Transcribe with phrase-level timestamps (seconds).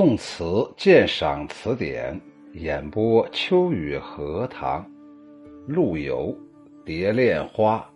[0.00, 2.18] 宋词鉴赏词典
[2.54, 4.90] 演播：秋雨荷塘，
[5.66, 6.34] 陆游。
[6.86, 7.86] 蝶恋花，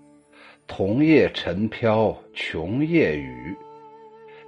[0.66, 3.56] 桐叶沉飘琼夜雨。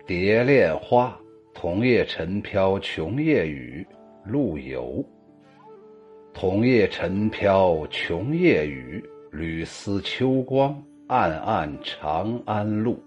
[0.07, 1.19] 蝶恋花，
[1.55, 3.87] 桐叶沉飘琼夜雨。
[4.27, 5.03] 陆游。
[6.35, 9.03] 桐叶沉飘琼夜雨，
[9.33, 13.03] 缕思秋光暗暗长安路。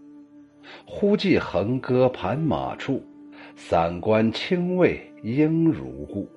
[0.87, 2.99] 忽记横戈盘马处。
[3.61, 6.27] 散关清卫应如故。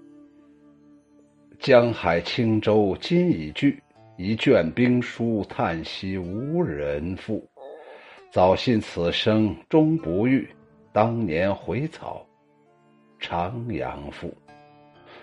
[1.58, 3.80] 江海轻舟今已去，
[4.18, 7.48] 一卷兵书叹息无人复。
[8.32, 10.46] 早信此生终不遇，
[10.92, 12.26] 当年回草
[13.20, 14.36] 长阳赋。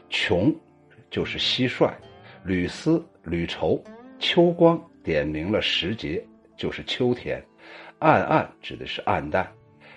[0.09, 0.55] 琼
[1.11, 1.91] 就是蟋蟀，
[2.45, 3.80] 缕丝缕绸，
[4.20, 6.25] 秋光点明了时节，
[6.55, 7.44] 就是秋天。
[8.00, 9.45] 暗暗指的是暗淡。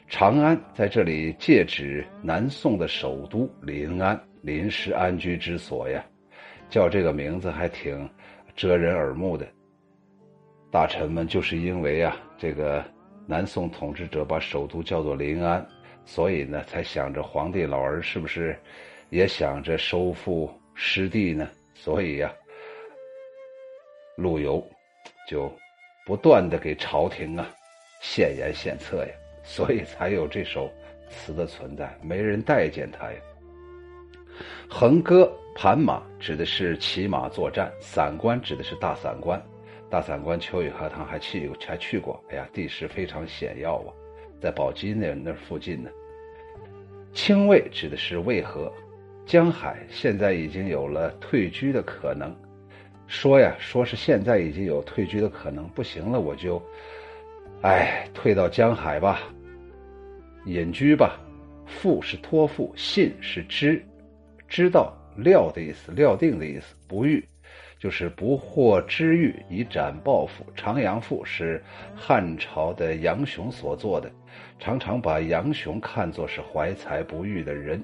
[0.08, 6.04] 长安在这里借指南宋的首都临安，临时安居之所呀，
[6.68, 8.08] 叫这个名字还挺
[8.54, 9.48] 遮人耳目的。
[10.70, 12.84] 大臣们就是因为啊，这个
[13.26, 15.66] 南宋统治者把首都叫做临安，
[16.04, 18.58] 所以呢，才想着皇帝老儿是不是
[19.08, 21.48] 也想着收复失地呢？
[21.74, 22.30] 所以呀，
[24.16, 24.62] 陆游
[25.26, 25.50] 就
[26.04, 27.48] 不断的给朝廷啊
[28.02, 29.12] 献言献策呀。
[29.42, 30.70] 所以才有这首
[31.08, 33.18] 词的存在，没人待见他呀。
[34.68, 39.40] 横戈盘马指的是骑马作战，散关指的是大散关，
[39.90, 43.92] 大散关秋雨荷塘还去还去过，哎呀，地势非常险要啊，
[44.40, 45.90] 在宝鸡那那附近呢。
[47.12, 48.72] 清渭指的是渭河，
[49.26, 52.34] 江海现在已经有了退居的可能，
[53.06, 56.60] 说呀说是现在已经有退居的可能，不行了我就。
[57.62, 59.20] 哎，退到江海吧，
[60.46, 61.16] 隐居吧。
[61.64, 63.80] 付是托付，信是知，
[64.48, 66.74] 知道料的意思，料定的意思。
[66.88, 67.24] 不遇，
[67.78, 70.44] 就是不获知遇，以展抱负。
[70.56, 71.62] 长阳赋是
[71.94, 74.10] 汉朝的杨雄所作的，
[74.58, 77.80] 常常把杨雄看作是怀才不遇的人。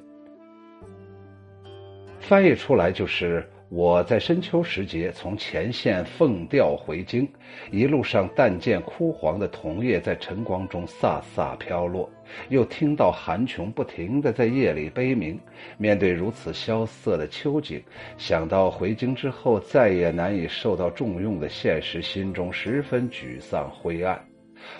[2.18, 3.48] 翻译出来就是。
[3.70, 7.28] 我在深秋时节从前线奉调回京，
[7.70, 12.08] 一路上但见枯黄的桐叶在晨光中飒飒飘落，
[12.48, 15.38] 又听到寒琼不停地在夜里悲鸣。
[15.76, 17.82] 面对如此萧瑟的秋景，
[18.16, 24.18] 想到回京之后再也难以受到重用的现实，心中十分沮丧灰暗。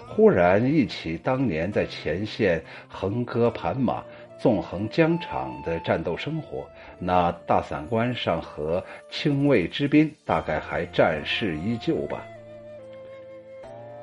[0.07, 4.03] 忽然忆起当年在前线横戈盘马。
[4.39, 6.65] 纵横疆场的战斗生活，
[6.99, 12.25] 那大散关上和清卫之滨大概还战事依旧吧。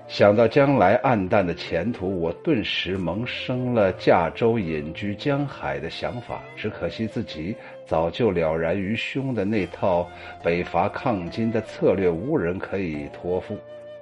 [0.07, 6.43] 想到将来暗淡的前途，我顿时萌生了驾舟隐居江海的想法。
[6.55, 7.55] 只可惜自己
[7.87, 10.07] 早就了然于胸的那套
[10.43, 13.57] 北伐抗金的策略，无人可以托付，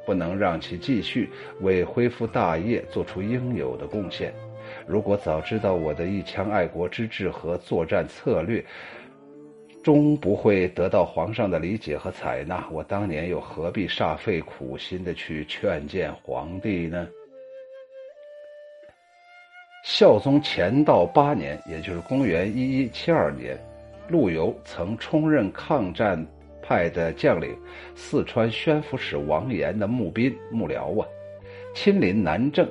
[0.05, 1.29] 不能让其继续
[1.61, 4.33] 为恢复大业做出应有的贡献。
[4.85, 8.63] 如果早知道我的一腔爱国之志和作战策略
[9.83, 17.07] 终不会得到皇上的理解和采纳，我当年又何必煞费苦心的去劝谏皇帝呢？
[19.83, 23.57] 孝宗乾道八年，也就是公元一一七二年，
[24.07, 26.25] 陆游曾充任抗战
[26.61, 27.53] 派的将领
[27.93, 31.07] 四川宣抚使王岩的募兵幕僚啊，
[31.75, 32.65] 亲临南郑，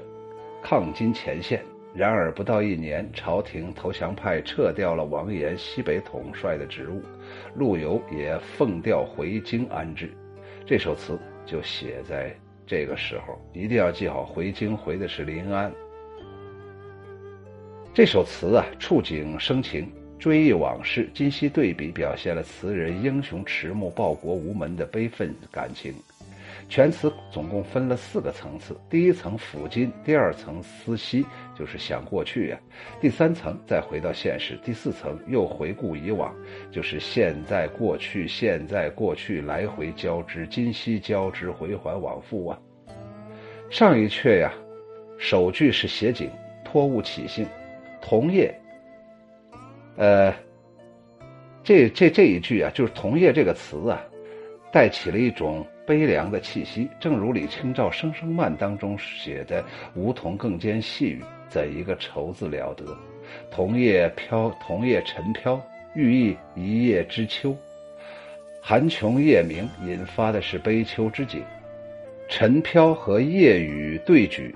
[0.63, 1.63] 抗金前线。
[1.95, 7.03] 然而不到一年，朝廷投降派撤掉了王岩西北统帅的职务，
[7.55, 10.11] 陆游也奉调回京安置。
[10.65, 12.35] 这首词就写在
[12.67, 15.71] 这个时候，一定要记好，回京回的是临安。
[17.93, 25.93] 这首词啊，触景生情，追忆往事，今昔对比，表现了词人英雄迟暮、报国无门的悲愤感情。
[26.69, 31.25] 全词总共分了四个层次：第一层抚今，第二层思昔，
[31.55, 32.57] 就是想过去呀；
[33.01, 36.35] 第三层再回到现实，第四层又回顾以往，
[36.71, 42.59] 就是现在过去，现在过去来回交织，今昔交织，回环往复啊。
[43.69, 44.53] 上一阙呀，
[45.19, 46.31] 首句是写景，
[46.65, 47.47] 托物起兴，
[48.01, 48.55] 桐叶。
[49.97, 50.35] 呃，
[51.63, 54.03] 这这这一句啊，就是桐叶这个词啊，
[54.73, 55.67] 带起了一种。
[55.85, 59.65] 悲凉的气息，正如李清照《声声慢》当中写的
[59.95, 62.97] “梧桐更兼细雨”，怎一个愁字了得！
[63.51, 65.61] 桐叶飘，桐叶沉飘，
[65.95, 67.57] 寓意一叶知秋。
[68.61, 71.43] 寒琼夜明，引发的是悲秋之景。
[72.29, 74.55] 沉飘和夜雨对举，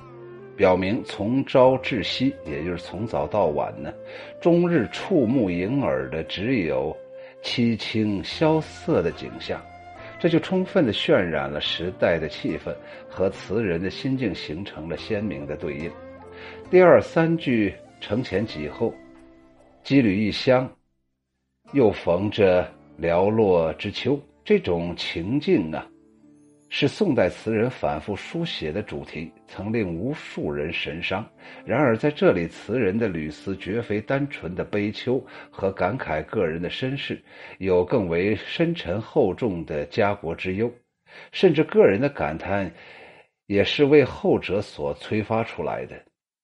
[0.57, 3.93] 表明从朝至夕，也就是从早到晚呢，
[4.41, 6.97] 终日触目迎耳的只有
[7.43, 9.61] 凄清萧瑟的景象。
[10.19, 12.75] 这就充分的渲染了时代的气氛
[13.09, 15.91] 和词人的心境，形成了鲜明的对应。
[16.71, 18.93] 第二三句“承前启后，
[19.85, 20.71] 羁旅异乡，
[21.73, 22.67] 又逢着
[23.01, 25.87] 寥落之秋”，这种情境啊。
[26.79, 31.27] 是宋代词人反复书写的主题，曾令无数人神伤。
[31.65, 37.19] 然而，在这里，词人的缕思绝非单纯的悲秋和感慨个人的身世，
[37.57, 40.71] 有更为深沉厚重的家国之忧，
[41.33, 42.71] 甚至个人的感叹，
[43.47, 45.97] 也是为后者所催发出来的。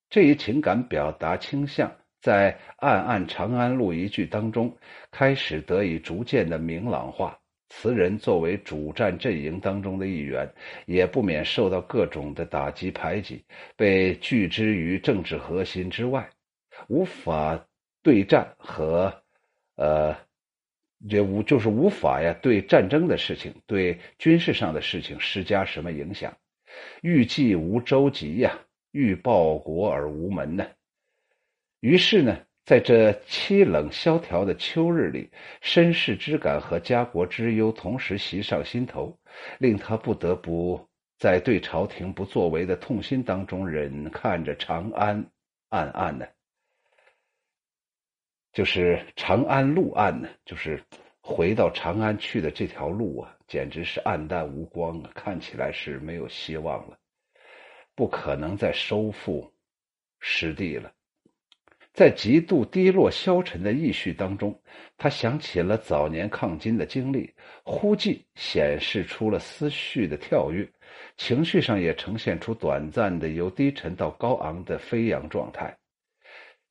[0.09, 1.91] 这一情感表达倾向，
[2.23, 4.75] 在“暗暗长安路”一句当中，
[5.11, 7.37] 开始得以逐渐的明朗化。
[7.75, 10.47] 词人作为主战阵营当中的一员，
[10.85, 13.43] 也不免受到各种的打击排挤，
[13.75, 16.29] 被拒之于政治核心之外，
[16.87, 17.67] 无法
[18.01, 19.13] 对战和，
[19.75, 20.15] 呃，
[20.99, 26.37] 也无就是无法呀对战争的事情、对军事上的事情施加什么影响。
[27.01, 28.57] 欲济无舟楫呀，
[28.91, 30.65] 欲报国而无门呢。
[31.81, 32.39] 于是呢。
[32.65, 35.29] 在这凄冷萧条的秋日里，
[35.61, 39.17] 身世之感和家国之忧同时袭上心头，
[39.59, 40.87] 令他不得不
[41.17, 45.29] 在对朝廷不作为的痛心当中，忍看着长安
[45.67, 46.33] 暗暗的，
[48.53, 50.81] 就是长安路暗呢，就是
[51.19, 56.97] 回到长安去的这条路啊，简直是暗淡无光啊，看起来是没有希望了，
[57.93, 59.53] 不可能再收复
[60.21, 60.89] 失地了。
[61.93, 64.59] 在极度低落、消沉的意绪当中，
[64.97, 67.31] 他想起了早年抗金的经历，
[67.63, 70.67] 忽即显示出了思绪的跳跃，
[71.17, 75.77] 情绪上也呈现出短暂的由低沉到高昂的飞扬状态。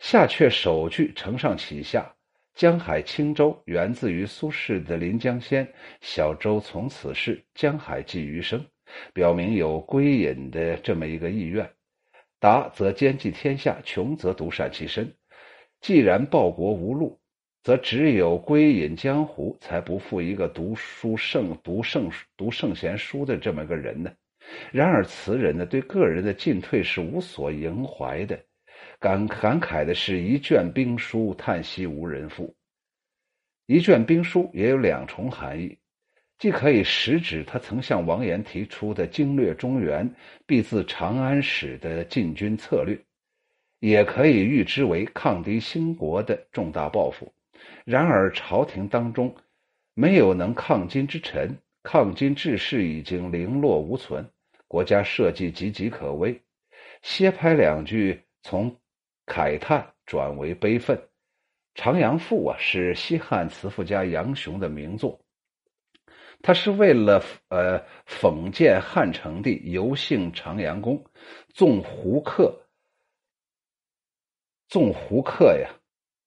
[0.01, 2.13] 下阙首句承上启下，
[2.57, 5.65] 江海轻舟，源自于苏轼的《临江仙》
[6.03, 8.67] ：“小舟从此逝，江海寄余生”，
[9.15, 11.71] 表明有归隐的这么一个意愿。
[12.43, 15.15] 达则兼济天下，穷则独善其身。
[15.81, 17.21] 既然报国无路，
[17.63, 24.13] 则只有归隐江湖，才不负一个读书圣、读圣、读圣贤书的这么一个人呢。
[24.73, 28.37] 然而，词人呢，对个人的进退是无所萦怀的，
[28.99, 32.53] 感感慨的是一卷兵书，叹息无人赋。
[33.67, 35.79] 一卷兵书也有两重含义。
[36.43, 40.13] 既可以实指他曾向王岩提出的经略中原、
[40.45, 42.99] 必自长安始的进军策略，
[43.79, 47.33] 也可以喻之为抗敌兴国的重大抱负。
[47.85, 49.33] 然而，朝廷当中
[49.95, 54.29] 没有能抗金之臣，抗金志士已经零落无存，
[54.67, 56.43] 国家社稷岌岌可危。
[57.03, 58.77] 歇拍两句，从
[59.27, 60.97] 慨叹转为悲愤。
[61.77, 65.21] 《长阳赋》啊，是西汉词赋家杨雄的名作。
[66.43, 71.03] 他是为了呃讽谏汉成帝游幸长阳宫，
[71.55, 72.53] 纵胡客。
[74.69, 75.71] 纵胡客呀，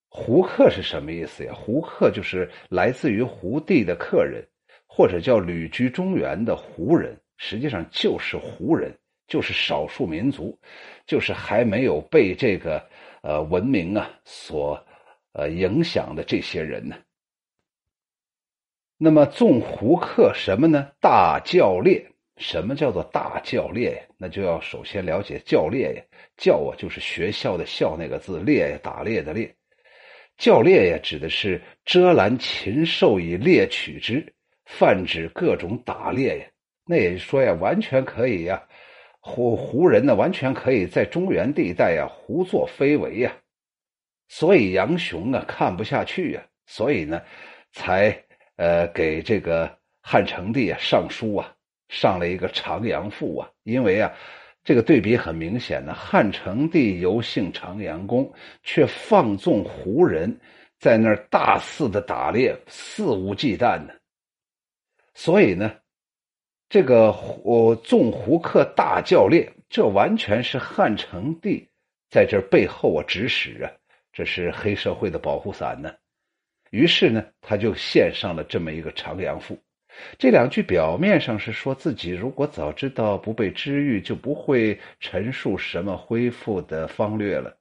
[0.07, 1.53] 胡客是什么意思呀？
[1.53, 4.47] 胡客就是来自于胡地的客人，
[4.87, 8.95] 或者叫旅居中原的胡人，实际上就是胡人，
[9.27, 10.57] 就是少数民族，
[11.05, 12.81] 就是还没有被这个
[13.21, 14.79] 呃文明啊所
[15.33, 16.95] 呃影响的这些人呢。
[18.97, 20.89] 那么纵胡客什么呢？
[21.01, 22.05] 大教猎。
[22.37, 24.01] 什么叫做大教猎呀？
[24.17, 26.01] 那就要首先了解教猎呀。
[26.35, 29.53] 教啊，就是学校的校那个字；猎呀，打猎的猎。
[30.37, 34.33] 教猎呀，指的是遮拦禽兽以猎取之，
[34.65, 36.45] 泛指各种打猎呀。
[36.85, 38.61] 那也就说呀，完全可以呀，
[39.21, 43.33] 胡胡人呢，完全可以在中原地带呀胡作非为呀。
[44.27, 47.21] 所以杨雄啊看不下去呀，所以呢，
[47.71, 48.24] 才。
[48.57, 51.53] 呃，给这个汉成帝啊上书啊，
[51.89, 53.49] 上了一个长阳赋啊。
[53.63, 54.11] 因为啊，
[54.63, 58.31] 这个对比很明显呢，汉成帝游幸长阳宫，
[58.63, 60.39] 却放纵胡人
[60.79, 63.93] 在那儿大肆的打猎，肆无忌惮呢。
[65.13, 65.75] 所以呢，
[66.69, 71.67] 这个胡纵胡客大教猎，这完全是汉成帝
[72.09, 73.71] 在这背后啊指使啊，
[74.13, 75.93] 这是黑社会的保护伞呢。
[76.75, 79.55] 于是呢，他就献上了这么一个《长阳赋》。
[80.19, 87.55] 这两句表面上是说自己如果早知道不被知遇，就不会陈述什么恢复的方略了。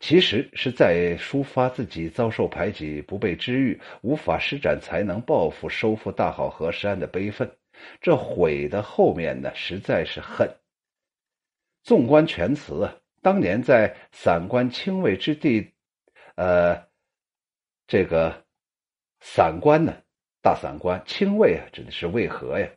[0.00, 7.50] 其实是在抒发自己遭受排挤、不被知遇、无法施展才能报复、收复大好河山的悲愤。
[8.00, 10.48] 这悔的后面呢，实在是恨。
[11.82, 15.72] 纵观全词啊，当年在散关清卫之地，
[16.36, 16.82] 呃，
[17.86, 18.45] 这个
[19.28, 19.92] 散关呢，
[20.40, 22.68] 大散关清卫啊，指的是渭河呀。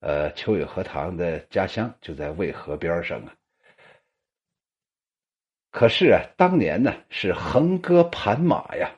[0.00, 3.34] 呃，秋雨荷塘的家乡就在渭河边上啊。
[5.70, 8.96] 可是啊，当年呢是横戈盘马呀。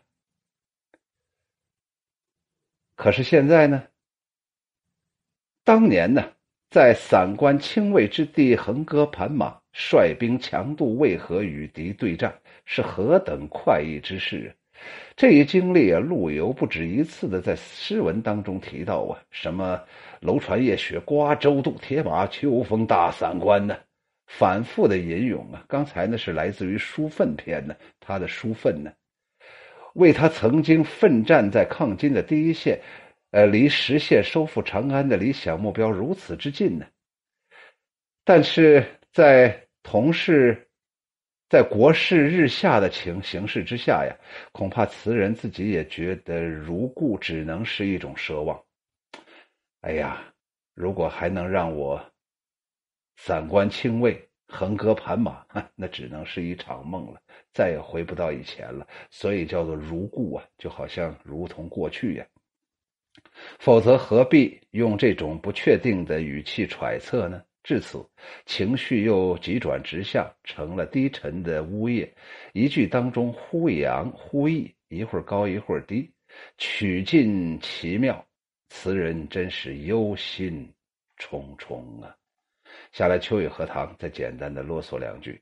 [2.97, 3.87] 可是现在呢？
[5.63, 6.33] 当年呢，
[6.71, 14.64] 在散关清卫之地横戈盘马，率兵强渡渭河与敌对战，是何等快意之事啊！
[15.17, 19.81] 这一经历啊，陆游不止一次的在诗文当中提到啊，什么
[20.21, 23.77] 楼船夜雪瓜洲渡铁马，秋风大散关呢？
[24.27, 25.65] 反复的吟咏啊。
[25.69, 28.93] 刚才呢是来自于《书愤篇》呢，他的《书愤》呢。
[29.95, 32.81] 为他曾经奋战在抗金的第一线，
[33.31, 36.87] 呃，离实现收复长安的理想目标如此之近呢。
[38.25, 40.64] 但是在同事，
[41.49, 44.17] 在国势日下的情形势之下呀，
[44.53, 48.61] 恐怕词人自己也觉得如故只能是一种奢望。
[49.83, 50.23] 哎呀，
[50.75, 52.05] 如果还能让我
[53.17, 54.29] 散关清卫。
[54.47, 57.21] 横戈盘马，那只能是一场梦了，
[57.53, 58.87] 再也回不到以前了。
[59.11, 62.27] 所以叫做如故啊，就好像如同过去呀。
[63.59, 67.43] 否则何必用这种不确定的语气揣测呢？
[67.65, 68.07] 至此，
[68.45, 72.09] 情绪又急转直下，成了低沉的呜咽。
[72.53, 76.11] 一句当中忽扬忽抑，一会儿高一会儿低，
[76.59, 78.23] 曲尽奇妙，
[78.69, 80.71] 词人真是忧心
[81.19, 82.15] 忡忡啊。
[82.93, 85.41] 下来，秋雨荷塘再简单的啰嗦两句。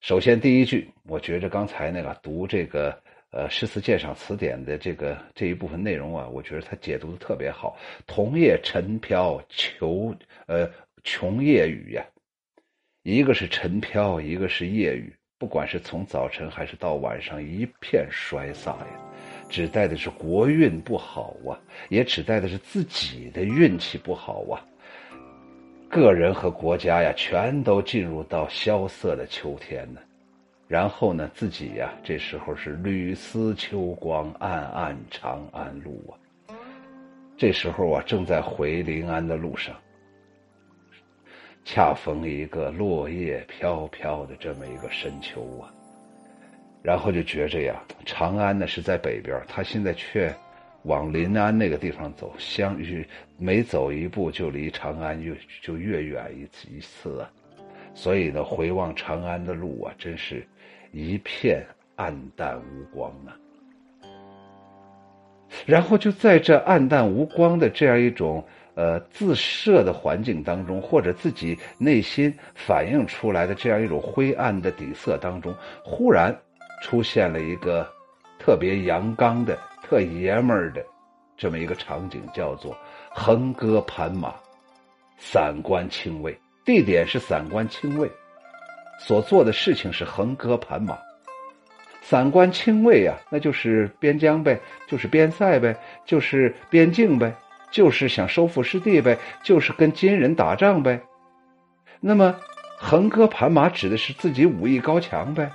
[0.00, 2.90] 首先，第一句，我觉着刚才那个读这个
[3.32, 7.76] 呃《诗词鉴赏词典》的这个这一部分内容啊，我觉得他解读的特别好。
[8.06, 10.16] 桐叶沉飘，求
[10.46, 10.70] 呃
[11.04, 12.04] 穷夜雨呀，
[13.02, 18.86] 一个是晨飘，一个是夜雨，不管是从早晨还是到晚上，一片衰飒呀，
[19.48, 24.64] 指代的是国运不好啊，也指代的是自己的运气不好啊。
[25.88, 30.00] 个人和国家呀，全都进入到萧瑟的秋天呢。
[30.66, 36.12] 然后呢，自己呀，这时候是屡思秋光，暗暗长安路啊。
[37.38, 39.74] 这时候啊，正在回临安的路上，
[41.70, 45.68] 恰逢一个落叶飘飘的这么一个深秋啊。
[46.82, 50.34] 然后就觉着呀，长安呢是在北边，他现在却。
[50.84, 53.06] 往临安那个地方走，相遇
[53.36, 57.30] 每走一步就离长安越就越远一次一次啊，
[57.94, 60.46] 所以呢，回望长安的路啊，真是
[60.92, 63.36] 一片暗淡无光啊。
[65.66, 68.42] 然后就在这暗淡无光的这样一种
[68.78, 76.32] 呃自设的环境当中，或者自己内心反映出来的这样一种灰暗的底色当中，忽然
[76.80, 77.84] 出现了一个
[78.38, 79.58] 特别阳刚的。
[79.82, 80.84] 特爷们儿的
[81.34, 82.76] 这么一个场景，叫做
[83.10, 84.34] 横戈盘马，
[85.16, 86.38] 散关清卫。
[86.62, 88.06] 地点是散关清卫，
[89.00, 90.98] 所做的事情是横戈盘马。
[92.02, 97.34] 散关清卫啊，那就是边疆呗，就是边塞呗，就是边境呗，
[97.70, 101.00] 就是想收复失地呗，就是跟金人打仗呗。
[102.00, 102.34] 那么
[102.76, 105.50] 横戈盘马指的是自己武艺高强呗，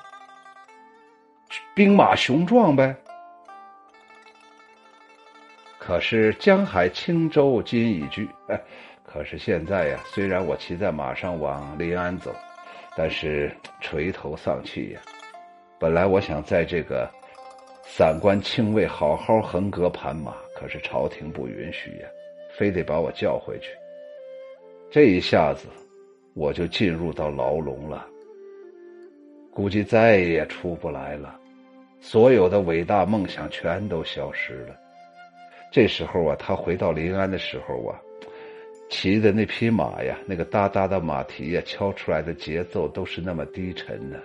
[1.74, 2.96] 兵马雄壮呗。
[5.80, 8.62] 可是江海轻舟今已去，哎，
[9.06, 12.34] 可是现在呀，虽然我骑在马上往临安走，
[12.96, 15.02] 但是垂头丧气呀。
[15.78, 17.10] 本来我想在这个
[17.84, 22.08] 散关清卫好好横戈盘马，可是朝廷不允许呀，
[22.56, 23.70] 非得把我叫回去。
[24.92, 25.68] 这一下子，
[26.36, 28.08] 我就进入到牢笼了，
[29.52, 31.40] 估计再也出不来了，
[32.00, 34.76] 所有的伟大梦想全都消失了。
[35.72, 38.00] 这时候啊，他回到临安的时候啊，
[38.90, 44.20] 骑的那匹马呀，那个哒哒的马蹄呀，敲出来的节奏都是那么低沉呢，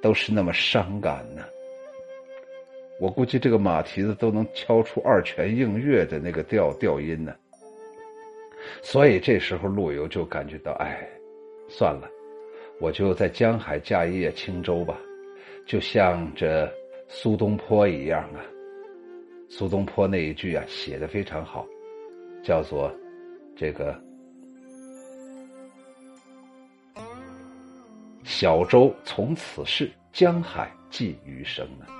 [0.00, 1.44] 都是那么伤感呢。
[3.02, 7.34] 我估计这个马蹄子都能敲出二泉映月的那个调调音呢。
[8.80, 11.04] 所以这时候陆游就感觉到，哎，
[11.68, 12.08] 算了，
[12.78, 14.96] 我就在江海驾一叶轻舟吧，
[15.66, 16.72] 就像这
[17.08, 18.38] 苏东坡一样啊。
[19.48, 21.66] 苏东坡那一句啊，写的非常好，
[22.40, 22.88] 叫做
[23.56, 24.00] “这个
[28.22, 31.98] 小舟从此逝，江海寄余生”啊。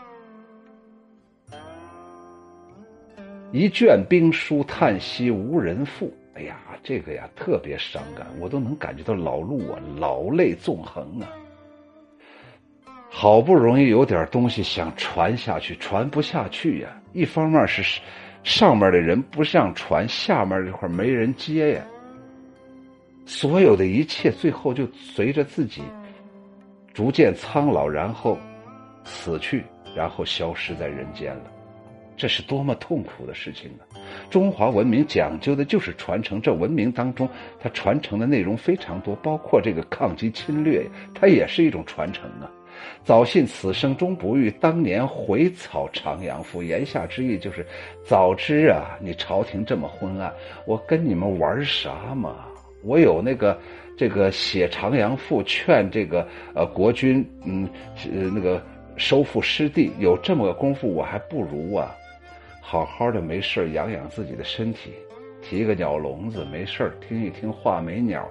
[3.52, 11.28] 一卷兵书叹息无人复，哎呀，这个呀特别伤感，我都能感觉到老陆啊老泪纵横啊。
[13.10, 16.88] 好不容易有点东西想传下去，传不下去呀。
[17.12, 18.00] 一方面是
[18.42, 21.82] 上面的人不让传，下面这块没人接呀。
[23.26, 25.82] 所有的一切最后就随着自己
[26.94, 28.38] 逐渐苍老，然后
[29.04, 29.62] 死去，
[29.94, 31.52] 然后消失在人间了。
[32.22, 33.98] 这是多么痛苦的事情啊！
[34.30, 42.48] 中华文明讲究的就是传承，这文明当中它传承的内容非常多，包括这个抗击侵略，它也是一种传承啊。
[43.02, 46.62] 早信此生终不遇，当年回草长阳赋。
[46.62, 47.66] 言下之意就是，
[48.04, 50.32] 早知啊，你朝廷这么昏暗，
[50.64, 52.36] 我跟你们玩啥嘛？
[52.84, 53.58] 我有那个
[53.98, 56.24] 这个写长阳赋，劝这个
[56.54, 57.68] 呃国君，嗯，
[58.14, 58.62] 呃那个
[58.96, 61.92] 收复失地，有这么个功夫，我还不如啊。
[62.64, 64.92] 好好的没事养养自己的身体，
[65.42, 68.26] 提个鸟笼子，没事听一听画眉鸟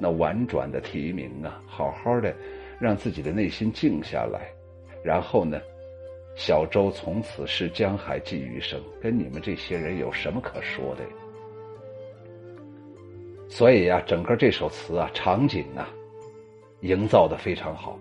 [0.00, 2.34] 那婉转的啼鸣啊，好好的
[2.80, 4.50] 让自己的内心静下来，
[5.04, 5.60] 然后呢，
[6.34, 11.04] 小舟从此是江海寄余生，跟你们这些人有什么可说的？
[13.48, 15.88] 所以呀，整个这首词啊，场景啊，
[16.80, 17.98] 营造的非常好。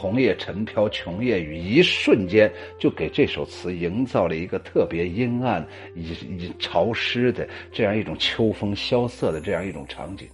[0.00, 5.62] 红叶沉飘，琼叶雨，一瞬间就给这首词营造了一个特别阴暗、
[5.94, 10.26] 以以潮湿的这样一种秋风萧瑟的这样一种场景。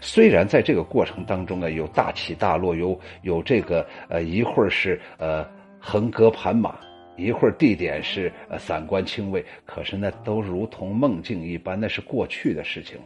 [0.00, 5.44] 虽然在这个过程当中呢，有大起大落，有有这个呃一会儿是呃
[5.80, 6.78] 横戈盘马，
[7.16, 12.96] 一会儿地点是呃散关清卫，可是那都如同梦境一般，那是过去的事情。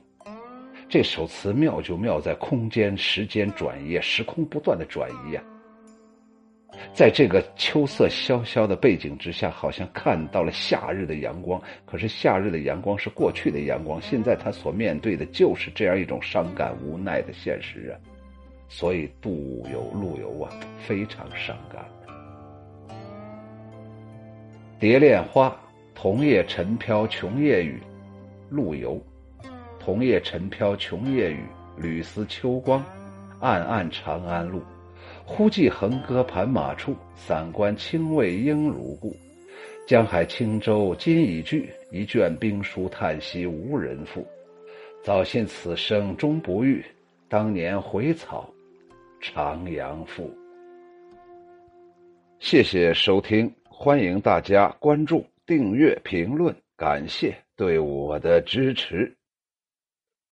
[0.86, 5.42] 这首词妙就妙在空间、时间转移，时空不断的转移呀。
[6.92, 11.60] 在这个秋色萧萧的背景之下，好像看到了夏日的阳光。
[11.86, 17.94] 可是夏日的阳光是过去的阳光，现在他所面对的就是这样一种伤感无奈的现实啊！
[18.68, 21.84] 所以杜游、陆游啊，非常伤感。
[24.78, 25.56] 蝶恋花，
[25.94, 27.82] 桐叶沉飘，琼叶雨。
[28.50, 29.00] 陆游，
[29.80, 31.44] 桐叶沉飘，琼叶雨，
[31.76, 32.84] 缕思秋光，
[33.40, 34.62] 暗暗长安路。
[35.30, 39.14] 忽记横戈盘马处，散关清卫应如故。
[39.86, 44.26] 江海轻舟今已去，一卷兵书叹息无人复。
[45.04, 46.82] 早信此生终不遇，
[47.28, 48.50] 当年回草
[49.20, 50.34] 长阳赋。
[52.40, 59.14] 谢谢收听，欢迎大家关注、订阅、评论，感谢对我的支持。